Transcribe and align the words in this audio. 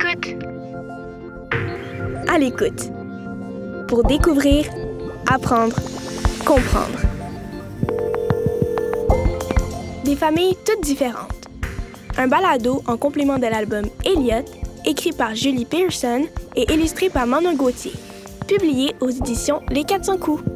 l'écoute. 0.00 0.36
À 2.28 2.38
l'écoute. 2.38 2.90
Pour 3.88 4.04
découvrir, 4.04 4.66
apprendre, 5.30 5.76
comprendre. 6.44 6.98
Des 10.04 10.16
familles 10.16 10.56
toutes 10.64 10.82
différentes. 10.82 11.48
Un 12.16 12.28
balado 12.28 12.82
en 12.86 12.96
complément 12.96 13.38
de 13.38 13.46
l'album 13.46 13.84
Elliot, 14.04 14.44
écrit 14.84 15.12
par 15.12 15.34
Julie 15.34 15.64
Pearson 15.64 16.26
et 16.56 16.72
illustré 16.72 17.10
par 17.10 17.26
Manon 17.26 17.54
Gauthier. 17.54 17.92
Publié 18.46 18.94
aux 19.00 19.10
éditions 19.10 19.62
Les 19.70 19.84
400 19.84 20.18
coups. 20.18 20.49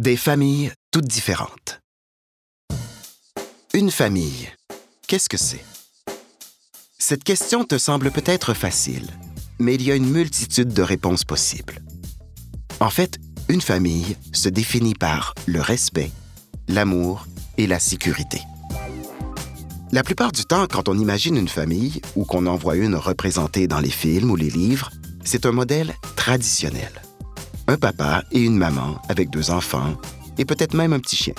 Des 0.00 0.16
familles 0.16 0.72
toutes 0.90 1.08
différentes. 1.08 1.82
Une 3.74 3.90
famille, 3.90 4.48
qu'est-ce 5.06 5.28
que 5.28 5.36
c'est? 5.36 5.62
Cette 6.98 7.22
question 7.22 7.64
te 7.64 7.76
semble 7.76 8.10
peut-être 8.10 8.54
facile, 8.54 9.10
mais 9.58 9.74
il 9.74 9.82
y 9.82 9.92
a 9.92 9.96
une 9.96 10.08
multitude 10.08 10.72
de 10.72 10.80
réponses 10.80 11.24
possibles. 11.24 11.82
En 12.80 12.88
fait, 12.88 13.18
une 13.50 13.60
famille 13.60 14.16
se 14.32 14.48
définit 14.48 14.94
par 14.94 15.34
le 15.44 15.60
respect, 15.60 16.10
l'amour 16.66 17.26
et 17.58 17.66
la 17.66 17.78
sécurité. 17.78 18.40
La 19.92 20.02
plupart 20.02 20.32
du 20.32 20.46
temps, 20.46 20.66
quand 20.66 20.88
on 20.88 20.98
imagine 20.98 21.36
une 21.36 21.46
famille 21.46 22.00
ou 22.16 22.24
qu'on 22.24 22.46
en 22.46 22.56
voit 22.56 22.76
une 22.76 22.94
représentée 22.94 23.66
dans 23.66 23.80
les 23.80 23.90
films 23.90 24.30
ou 24.30 24.36
les 24.36 24.48
livres, 24.48 24.90
c'est 25.26 25.44
un 25.44 25.52
modèle 25.52 25.92
traditionnel 26.16 27.02
un 27.70 27.76
papa 27.76 28.24
et 28.32 28.40
une 28.40 28.56
maman 28.56 29.00
avec 29.08 29.30
deux 29.30 29.52
enfants 29.52 29.94
et 30.38 30.44
peut-être 30.44 30.74
même 30.74 30.92
un 30.92 30.98
petit 30.98 31.14
chien. 31.14 31.34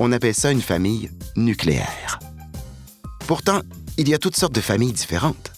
On 0.00 0.10
appelle 0.10 0.34
ça 0.34 0.50
une 0.50 0.60
famille 0.60 1.10
nucléaire. 1.36 2.18
Pourtant, 3.28 3.60
il 3.96 4.08
y 4.08 4.14
a 4.14 4.18
toutes 4.18 4.36
sortes 4.36 4.54
de 4.54 4.60
familles 4.60 4.92
différentes. 4.92 5.52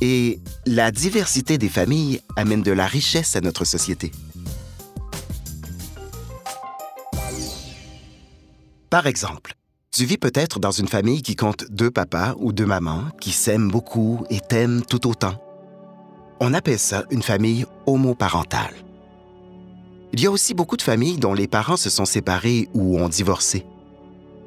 Et 0.00 0.40
la 0.66 0.90
diversité 0.90 1.58
des 1.58 1.68
familles 1.68 2.20
amène 2.34 2.62
de 2.62 2.72
la 2.72 2.86
richesse 2.86 3.36
à 3.36 3.40
notre 3.40 3.64
société. 3.64 4.10
Par 8.90 9.06
exemple, 9.06 9.54
tu 9.92 10.04
vis 10.04 10.18
peut-être 10.18 10.58
dans 10.58 10.72
une 10.72 10.88
famille 10.88 11.22
qui 11.22 11.36
compte 11.36 11.66
deux 11.70 11.92
papas 11.92 12.34
ou 12.38 12.52
deux 12.52 12.66
mamans 12.66 13.04
qui 13.20 13.30
s'aiment 13.30 13.70
beaucoup 13.70 14.24
et 14.28 14.40
t'aiment 14.40 14.82
tout 14.82 15.06
autant. 15.06 15.40
On 16.40 16.52
appelle 16.52 16.80
ça 16.80 17.04
une 17.10 17.22
famille 17.22 17.64
homoparentale. 17.86 18.85
Il 20.12 20.20
y 20.20 20.26
a 20.26 20.30
aussi 20.30 20.54
beaucoup 20.54 20.76
de 20.76 20.82
familles 20.82 21.18
dont 21.18 21.34
les 21.34 21.48
parents 21.48 21.76
se 21.76 21.90
sont 21.90 22.04
séparés 22.04 22.68
ou 22.74 22.98
ont 22.98 23.08
divorcé. 23.08 23.66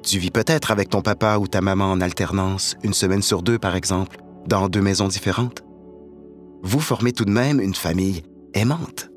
Tu 0.04 0.18
vis 0.18 0.32
peut-être 0.32 0.72
avec 0.72 0.90
ton 0.90 1.02
papa 1.02 1.38
ou 1.38 1.48
ta 1.48 1.62
maman 1.62 1.92
en 1.92 2.02
alternance, 2.02 2.76
une 2.84 2.94
semaine 2.94 3.22
sur 3.22 3.42
deux 3.42 3.60
par 3.60 3.76
exemple, 3.76 4.18
dans 4.48 4.70
deux 4.70 4.82
maisons 4.82 5.08
différentes. 5.08 5.64
Vous 6.64 6.80
formez 6.80 7.12
tout 7.12 7.26
de 7.26 7.32
même 7.32 7.60
une 7.60 7.76
famille 7.76 8.24
aimante. 8.54 9.10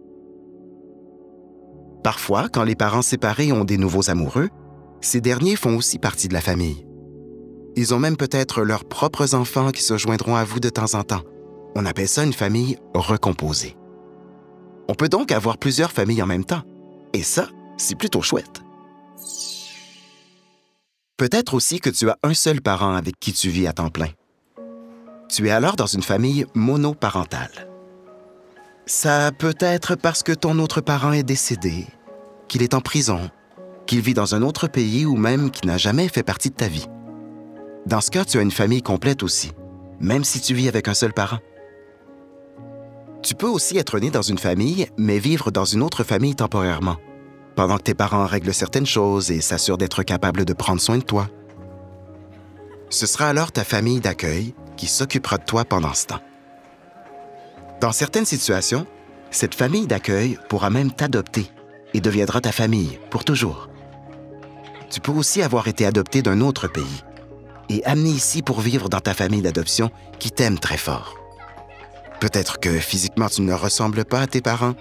Parfois, 2.02 2.48
quand 2.48 2.64
les 2.64 2.74
parents 2.74 3.02
séparés 3.02 3.52
ont 3.52 3.64
des 3.64 3.78
nouveaux 3.78 4.10
amoureux, 4.10 4.48
ces 5.00 5.20
derniers 5.20 5.56
font 5.56 5.77
aussi 5.77 5.98
partie 5.98 6.28
de 6.28 6.34
la 6.34 6.40
famille. 6.40 6.84
Ils 7.77 7.94
ont 7.94 7.98
même 7.98 8.16
peut-être 8.16 8.62
leurs 8.62 8.84
propres 8.84 9.34
enfants 9.34 9.70
qui 9.70 9.82
se 9.82 9.96
joindront 9.96 10.36
à 10.36 10.44
vous 10.44 10.60
de 10.60 10.68
temps 10.68 10.94
en 10.94 11.04
temps. 11.04 11.22
On 11.74 11.86
appelle 11.86 12.08
ça 12.08 12.24
une 12.24 12.32
famille 12.32 12.77
recomposée. 12.94 13.77
On 14.88 14.94
peut 14.94 15.08
donc 15.08 15.33
avoir 15.33 15.58
plusieurs 15.58 15.92
familles 15.92 16.22
en 16.22 16.27
même 16.27 16.44
temps. 16.44 16.62
Et 17.12 17.22
ça, 17.22 17.48
c'est 17.77 17.94
plutôt 17.94 18.22
chouette. 18.22 18.62
Peut-être 21.16 21.55
aussi 21.55 21.79
que 21.79 21.90
tu 21.90 22.08
as 22.11 22.18
un 22.23 22.34
seul 22.34 22.61
parent 22.61 22.95
avec 22.95 23.18
qui 23.20 23.33
tu 23.33 23.48
vis 23.48 23.67
à 23.67 23.73
temps 23.73 23.90
plein. 23.90 24.08
Tu 25.29 25.46
es 25.46 25.51
alors 25.51 25.77
dans 25.77 25.86
une 25.86 26.02
famille 26.02 26.46
monoparentale. 26.55 27.68
Ça 28.86 29.30
peut 29.30 29.55
être 29.61 29.95
parce 29.95 30.23
que 30.23 30.33
ton 30.33 30.58
autre 30.58 30.80
parent 30.80 31.12
est 31.12 31.23
décédé, 31.23 31.86
qu'il 32.48 32.62
est 32.62 32.74
en 32.74 32.80
prison, 32.80 33.30
qu'il 33.86 34.01
vit 34.01 34.14
dans 34.14 34.35
un 34.35 34.42
autre 34.42 34.67
pays 34.67 35.06
ou 35.06 35.17
même 35.17 35.51
qu'il 35.51 35.68
n'a 35.68 35.79
jamais 35.79 36.08
fait 36.08 36.24
partie 36.24 36.51
de 36.51 36.56
ta 36.56 36.67
vie. 36.67 36.86
Dans 37.86 38.01
ce 38.01 38.11
cas, 38.11 38.24
tu 38.24 38.39
as 38.39 38.42
une 38.42 38.51
famille 38.51 38.83
complète 38.83 39.23
aussi, 39.23 39.52
même 40.01 40.24
si 40.24 40.40
tu 40.40 40.55
vis 40.55 40.68
avec 40.68 40.89
un 40.89 40.95
seul 40.95 41.12
parent. 41.12 41.39
Tu 43.22 43.36
peux 43.36 43.46
aussi 43.46 43.78
être 43.78 44.00
né 44.00 44.10
dans 44.10 44.22
une 44.22 44.38
famille, 44.38 44.88
mais 44.98 45.20
vivre 45.20 45.52
dans 45.52 45.64
une 45.64 45.83
autre 45.83 46.02
famille 46.02 46.34
temporairement, 46.34 46.96
pendant 47.55 47.77
que 47.77 47.84
tes 47.84 47.94
parents 47.94 48.27
règlent 48.27 48.52
certaines 48.52 48.86
choses 48.86 49.30
et 49.30 49.40
s'assurent 49.40 49.78
d'être 49.78 50.02
capables 50.02 50.44
de 50.44 50.52
prendre 50.52 50.80
soin 50.80 50.98
de 50.98 51.05
toi. 51.05 51.28
Ce 52.90 53.06
sera 53.06 53.28
alors 53.28 53.52
ta 53.52 53.62
famille 53.62 54.00
d'accueil 54.00 54.55
qui 54.77 54.88
s'occupera 54.88 55.38
de 55.38 55.44
toi 55.44 55.64
pendant 55.64 55.94
ce 55.94 56.06
temps. 56.06 56.20
Dans 57.80 57.92
certaines 57.92 58.27
situations, 58.27 58.86
cette 59.30 59.55
famille 59.55 59.86
d'accueil 59.86 60.36
pourra 60.48 60.70
même 60.70 60.90
t'adopter 60.90 61.46
et 61.94 62.00
deviendra 62.00 62.40
ta 62.40 62.52
famille 62.52 62.98
pour 63.11 63.24
toujours. 63.24 63.68
Tu 64.90 65.00
peux 65.00 65.12
aussi 65.12 65.42
avoir 65.42 65.68
été 65.68 65.86
adopté 65.86 66.22
d'un 66.22 66.40
autre 66.40 66.66
pays 66.66 67.05
et 67.68 67.84
amené 67.84 68.11
ici 68.11 68.42
pour 68.42 68.61
vivre 68.61 68.88
dans 68.88 69.00
ta 69.00 69.14
famille 69.14 69.42
d'adoption 69.42 69.90
qui 70.18 70.32
t'aime 70.32 70.58
très 70.58 70.77
fort. 70.77 71.21
Peut-être 72.22 72.60
que 72.60 72.78
physiquement 72.78 73.28
tu 73.28 73.42
ne 73.42 73.52
ressembles 73.52 74.05
pas 74.05 74.20
à 74.20 74.27
tes 74.28 74.40
parents, 74.40 74.77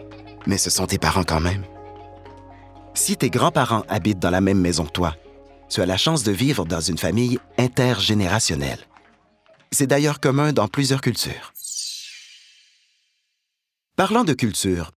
mais 0.45 0.59
ce 0.59 0.69
sont 0.69 0.85
tes 0.85 0.99
parents 0.99 1.23
quand 1.23 1.39
même. 1.39 1.63
Si 2.93 3.17
tes 3.17 3.31
grands-parents 3.31 3.83
habitent 3.89 4.19
dans 4.19 4.29
la 4.29 4.41
même 4.41 4.59
maison 4.59 4.85
que 4.85 4.91
toi, 4.91 5.15
tu 5.67 5.81
as 5.81 5.87
la 5.87 5.97
chance 5.97 6.21
de 6.21 6.31
vivre 6.31 6.65
dans 6.65 6.81
une 6.81 6.99
famille 6.99 7.39
intergénérationnelle. 7.57 8.77
C'est 9.71 9.87
d'ailleurs 9.87 10.19
commun 10.19 10.53
dans 10.53 10.67
plusieurs 10.67 11.01
cultures. 11.01 11.51
Parlant 13.95 14.23
de 14.23 14.33
culture, 14.33 14.91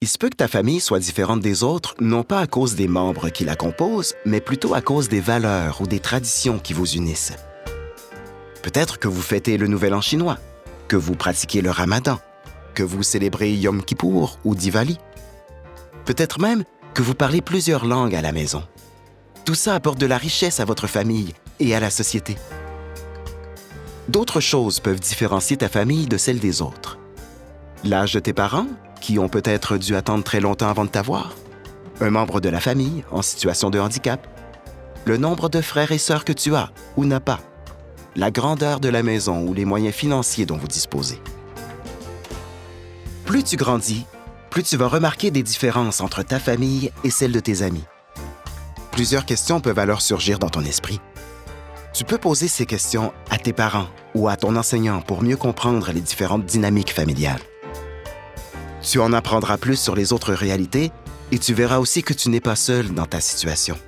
il 0.00 0.06
se 0.06 0.16
peut 0.16 0.28
que 0.28 0.36
ta 0.36 0.46
famille 0.46 0.78
soit 0.78 1.00
différente 1.00 1.40
des 1.40 1.64
autres, 1.64 1.96
non 2.00 2.22
pas 2.22 2.38
à 2.38 2.46
cause 2.46 2.76
des 2.76 2.86
membres 2.86 3.30
qui 3.30 3.44
la 3.44 3.56
composent, 3.56 4.14
mais 4.24 4.40
plutôt 4.40 4.74
à 4.74 4.80
cause 4.80 5.08
des 5.08 5.20
valeurs 5.20 5.80
ou 5.80 5.88
des 5.88 5.98
traditions 5.98 6.60
qui 6.60 6.72
vous 6.72 6.92
unissent. 6.92 7.32
Peut-être 8.62 9.00
que 9.00 9.08
vous 9.08 9.22
fêtez 9.22 9.56
le 9.56 9.66
Nouvel 9.66 9.92
An 9.92 10.00
chinois, 10.00 10.38
que 10.90 10.96
vous 10.96 11.14
pratiquez 11.14 11.62
le 11.62 11.70
ramadan, 11.70 12.18
que 12.74 12.82
vous 12.82 13.04
célébrez 13.04 13.52
Yom 13.52 13.80
Kippour 13.80 14.40
ou 14.44 14.56
Diwali. 14.56 14.98
Peut-être 16.04 16.40
même 16.40 16.64
que 16.94 17.02
vous 17.02 17.14
parlez 17.14 17.40
plusieurs 17.40 17.86
langues 17.86 18.16
à 18.16 18.22
la 18.22 18.32
maison. 18.32 18.64
Tout 19.44 19.54
ça 19.54 19.76
apporte 19.76 20.00
de 20.00 20.06
la 20.06 20.18
richesse 20.18 20.58
à 20.58 20.64
votre 20.64 20.88
famille 20.88 21.32
et 21.60 21.76
à 21.76 21.80
la 21.80 21.90
société. 21.90 22.36
D'autres 24.08 24.40
choses 24.40 24.80
peuvent 24.80 24.98
différencier 24.98 25.56
ta 25.56 25.68
famille 25.68 26.08
de 26.08 26.16
celle 26.16 26.40
des 26.40 26.60
autres. 26.60 26.98
L'âge 27.84 28.14
de 28.14 28.18
tes 28.18 28.32
parents, 28.32 28.66
qui 29.00 29.20
ont 29.20 29.28
peut-être 29.28 29.78
dû 29.78 29.94
attendre 29.94 30.24
très 30.24 30.40
longtemps 30.40 30.70
avant 30.70 30.84
de 30.86 30.90
t'avoir. 30.90 31.36
Un 32.00 32.10
membre 32.10 32.40
de 32.40 32.48
la 32.48 32.58
famille 32.58 33.04
en 33.12 33.22
situation 33.22 33.70
de 33.70 33.78
handicap. 33.78 34.26
Le 35.04 35.18
nombre 35.18 35.50
de 35.50 35.60
frères 35.60 35.92
et 35.92 35.98
sœurs 35.98 36.24
que 36.24 36.32
tu 36.32 36.56
as 36.56 36.72
ou 36.96 37.04
n'as 37.04 37.20
pas 37.20 37.38
la 38.16 38.30
grandeur 38.30 38.80
de 38.80 38.88
la 38.88 39.02
maison 39.02 39.46
ou 39.46 39.54
les 39.54 39.64
moyens 39.64 39.94
financiers 39.94 40.46
dont 40.46 40.56
vous 40.56 40.68
disposez. 40.68 41.20
Plus 43.24 43.44
tu 43.44 43.56
grandis, 43.56 44.06
plus 44.50 44.64
tu 44.64 44.76
vas 44.76 44.88
remarquer 44.88 45.30
des 45.30 45.42
différences 45.42 46.00
entre 46.00 46.22
ta 46.22 46.40
famille 46.40 46.90
et 47.04 47.10
celle 47.10 47.32
de 47.32 47.40
tes 47.40 47.62
amis. 47.62 47.84
Plusieurs 48.90 49.24
questions 49.24 49.60
peuvent 49.60 49.78
alors 49.78 50.02
surgir 50.02 50.38
dans 50.38 50.48
ton 50.48 50.64
esprit. 50.64 51.00
Tu 51.92 52.04
peux 52.04 52.18
poser 52.18 52.48
ces 52.48 52.66
questions 52.66 53.12
à 53.30 53.38
tes 53.38 53.52
parents 53.52 53.88
ou 54.14 54.28
à 54.28 54.36
ton 54.36 54.56
enseignant 54.56 55.00
pour 55.00 55.22
mieux 55.22 55.36
comprendre 55.36 55.92
les 55.92 56.00
différentes 56.00 56.44
dynamiques 56.44 56.92
familiales. 56.92 57.40
Tu 58.82 58.98
en 58.98 59.12
apprendras 59.12 59.58
plus 59.58 59.78
sur 59.78 59.94
les 59.94 60.12
autres 60.12 60.32
réalités 60.32 60.90
et 61.32 61.38
tu 61.38 61.54
verras 61.54 61.78
aussi 61.78 62.02
que 62.02 62.12
tu 62.12 62.28
n'es 62.30 62.40
pas 62.40 62.56
seul 62.56 62.92
dans 62.94 63.06
ta 63.06 63.20
situation. 63.20 63.78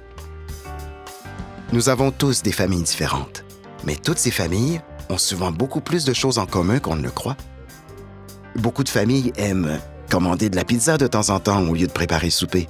Nous 1.73 1.89
avons 1.89 2.11
tous 2.11 2.43
des 2.43 2.53
familles 2.53 2.83
différentes. 2.83 3.45
Mais 3.85 3.97
toutes 3.97 4.19
ces 4.19 4.31
familles 4.31 4.81
ont 5.09 5.19
souvent 5.19 5.51
beaucoup 5.51 5.81
plus 5.81 6.05
de 6.05 6.13
choses 6.13 6.39
en 6.39 6.47
commun 6.47 6.79
qu'on 6.79 6.97
ne 6.97 7.03
le 7.03 7.11
croit. 7.11 7.37
Beaucoup 8.57 8.85
de 8.85 8.89
familles 8.89 9.33
aiment 9.37 9.81
commander 10.11 10.51
de 10.51 10.57
la 10.57 10.65
pizza 10.65 10.99
de 10.99 11.07
temps 11.07 11.31
en 11.31 11.41
temps 11.41 11.63
au 11.63 11.75
lieu 11.75 11.87
de 11.87 11.93
préparer 11.93 12.31
souper. 12.31 12.69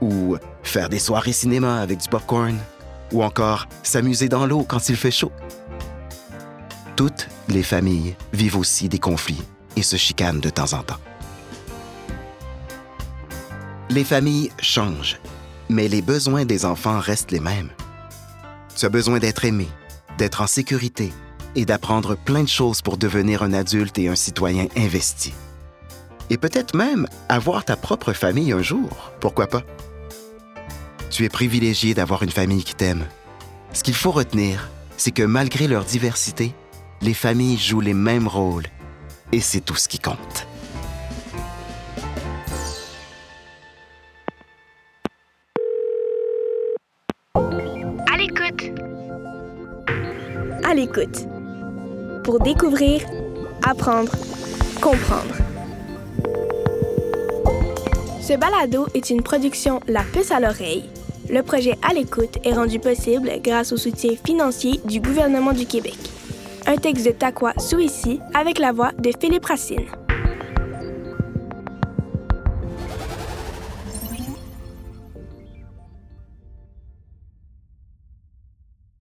Ou 0.00 0.36
faire 0.62 0.88
des 0.88 0.98
soirées 0.98 1.32
cinéma 1.32 1.80
avec 1.80 1.98
du 1.98 2.08
popcorn. 2.08 2.58
Ou 3.12 3.22
encore 3.22 3.66
s'amuser 3.82 4.28
dans 4.28 4.46
l'eau 4.46 4.64
quand 4.66 4.88
il 4.88 4.96
fait 4.96 5.10
chaud. 5.10 5.32
Toutes 6.96 7.28
les 7.48 7.62
familles 7.62 8.16
vivent 8.32 8.56
aussi 8.56 8.88
des 8.88 8.98
conflits 8.98 9.42
et 9.76 9.82
se 9.82 9.96
chicanent 9.96 10.40
de 10.40 10.50
temps 10.50 10.72
en 10.72 10.82
temps. 10.82 11.00
Les 13.90 14.04
familles 14.04 14.50
changent, 14.60 15.18
mais 15.68 15.88
les 15.88 16.02
besoins 16.02 16.44
des 16.44 16.64
enfants 16.64 16.98
restent 16.98 17.32
les 17.32 17.40
mêmes. 17.40 17.70
As 18.82 18.88
besoin 18.88 19.18
d'être 19.18 19.44
aimé, 19.44 19.68
d'être 20.18 20.40
en 20.40 20.46
sécurité 20.46 21.12
et 21.56 21.64
d'apprendre 21.64 22.16
plein 22.16 22.42
de 22.42 22.48
choses 22.48 22.82
pour 22.82 22.96
devenir 22.96 23.42
un 23.42 23.52
adulte 23.52 23.98
et 23.98 24.08
un 24.08 24.16
citoyen 24.16 24.66
investi. 24.76 25.32
Et 26.30 26.38
peut-être 26.38 26.74
même 26.74 27.06
avoir 27.28 27.64
ta 27.64 27.76
propre 27.76 28.12
famille 28.12 28.52
un 28.52 28.62
jour, 28.62 29.12
pourquoi 29.20 29.46
pas? 29.46 29.62
Tu 31.10 31.24
es 31.24 31.28
privilégié 31.28 31.94
d'avoir 31.94 32.22
une 32.22 32.30
famille 32.30 32.64
qui 32.64 32.74
t'aime. 32.74 33.04
Ce 33.72 33.82
qu'il 33.82 33.94
faut 33.94 34.10
retenir, 34.10 34.68
c'est 34.96 35.10
que 35.10 35.22
malgré 35.22 35.68
leur 35.68 35.84
diversité, 35.84 36.54
les 37.02 37.14
familles 37.14 37.58
jouent 37.58 37.80
les 37.80 37.94
mêmes 37.94 38.28
rôles 38.28 38.66
et 39.32 39.40
c'est 39.40 39.60
tout 39.60 39.76
ce 39.76 39.88
qui 39.88 39.98
compte. 39.98 40.46
À 47.34 48.16
l'écoute. 48.16 48.93
L'écoute. 50.74 51.28
Pour 52.24 52.40
découvrir, 52.40 53.02
apprendre, 53.64 54.10
comprendre. 54.82 55.36
Ce 58.20 58.32
balado 58.36 58.88
est 58.92 59.10
une 59.10 59.22
production 59.22 59.78
La 59.86 60.02
Puce 60.02 60.32
à 60.32 60.40
l'oreille. 60.40 60.90
Le 61.30 61.42
projet 61.42 61.78
À 61.88 61.94
l'écoute 61.94 62.38
est 62.44 62.54
rendu 62.54 62.80
possible 62.80 63.30
grâce 63.40 63.72
au 63.72 63.76
soutien 63.76 64.14
financier 64.26 64.80
du 64.84 65.00
gouvernement 65.00 65.52
du 65.52 65.64
Québec. 65.64 65.98
Un 66.66 66.76
texte 66.76 67.06
de 67.06 67.12
Takwa 67.12 67.52
Souissi 67.56 68.18
avec 68.34 68.58
la 68.58 68.72
voix 68.72 68.90
de 68.98 69.12
Philippe 69.20 69.44
Racine. 69.44 69.86